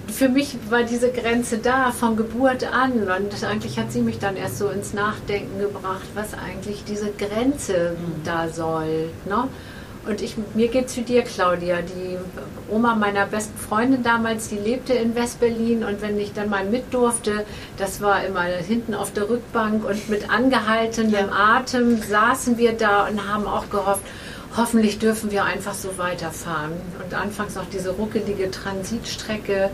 [0.08, 4.36] für mich war diese Grenze da von Geburt an und eigentlich hat sie mich dann
[4.36, 8.24] erst so ins Nachdenken gebracht, was eigentlich diese Grenze mhm.
[8.24, 9.10] da soll.
[9.26, 9.48] Ne?
[10.04, 11.78] Und ich, mir geht es wie dir, Claudia.
[11.80, 12.18] Die
[12.68, 16.92] Oma meiner besten Freundin damals, die lebte in Westberlin und wenn ich dann mal mit
[16.92, 17.44] durfte,
[17.76, 21.56] das war immer hinten auf der Rückbank und mit angehaltenem ja.
[21.56, 24.02] Atem saßen wir da und haben auch gehofft,
[24.56, 26.72] hoffentlich dürfen wir einfach so weiterfahren.
[27.02, 29.70] Und anfangs noch diese ruckelige Transitstrecke,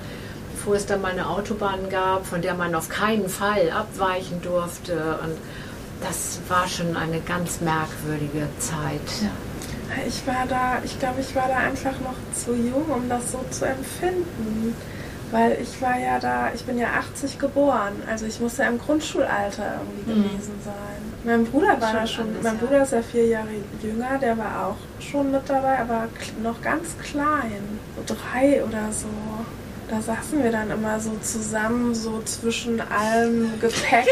[0.68, 5.18] bevor es dann mal eine Autobahn gab, von der man auf keinen Fall abweichen durfte.
[5.24, 5.38] Und
[6.02, 9.00] das war schon eine ganz merkwürdige Zeit.
[9.22, 9.30] Ja.
[10.06, 13.42] Ich war da, ich glaube, ich war da einfach noch zu jung, um das so
[13.50, 14.76] zu empfinden.
[15.30, 18.78] Weil ich war ja da, ich bin ja 80 geboren, also ich muss ja im
[18.78, 20.22] Grundschulalter irgendwie mhm.
[20.24, 20.74] gewesen sein.
[21.24, 23.48] Mein Bruder war da schon, mein Bruder ist ja vier Jahre
[23.82, 26.08] jünger, der war auch schon mit dabei, aber
[26.42, 29.06] noch ganz klein, so drei oder so.
[29.90, 34.06] Da saßen wir dann immer so zusammen, so zwischen allem Gepäck.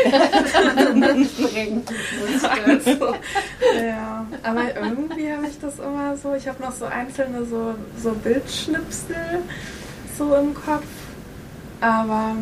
[2.66, 3.14] also,
[3.84, 8.12] ja, aber irgendwie habe ich das immer so, ich habe noch so einzelne so, so
[8.12, 9.16] Bildschnipsel
[10.16, 10.84] so im Kopf.
[11.80, 12.36] Aber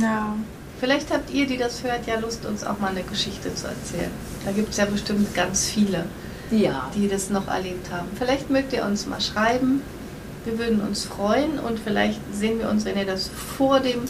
[0.00, 0.36] ja.
[0.78, 4.10] Vielleicht habt ihr, die das hört, ja Lust, uns auch mal eine Geschichte zu erzählen.
[4.44, 6.04] Da gibt es ja bestimmt ganz viele,
[6.50, 6.90] Ja.
[6.94, 8.08] die das noch erlebt haben.
[8.18, 9.80] Vielleicht mögt ihr uns mal schreiben.
[10.46, 13.28] Wir würden uns freuen und vielleicht sehen wir uns, wenn ihr das
[13.58, 14.02] vor dem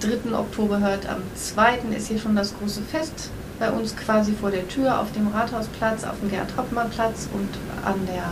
[0.00, 0.34] 3.
[0.34, 1.06] Oktober hört.
[1.06, 1.80] Am 2.
[1.94, 3.28] ist hier schon das große Fest
[3.58, 7.50] bei uns quasi vor der Tür auf dem Rathausplatz, auf dem Gerd-Hoppmann-Platz und
[7.84, 8.24] an der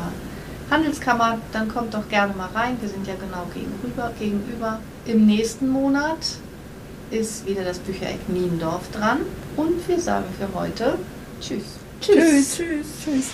[0.70, 1.36] Handelskammer.
[1.52, 2.78] Dann kommt doch gerne mal rein.
[2.80, 4.10] Wir sind ja genau gegenüber.
[4.18, 4.78] gegenüber.
[5.04, 6.38] Im nächsten Monat
[7.10, 9.18] ist wieder das Büchereck Niendorf dran.
[9.58, 10.96] Und wir sagen für heute
[11.42, 11.64] Tschüss.
[12.00, 12.56] Tschüss.
[12.56, 12.86] Tschüss.
[13.04, 13.26] Tschüss.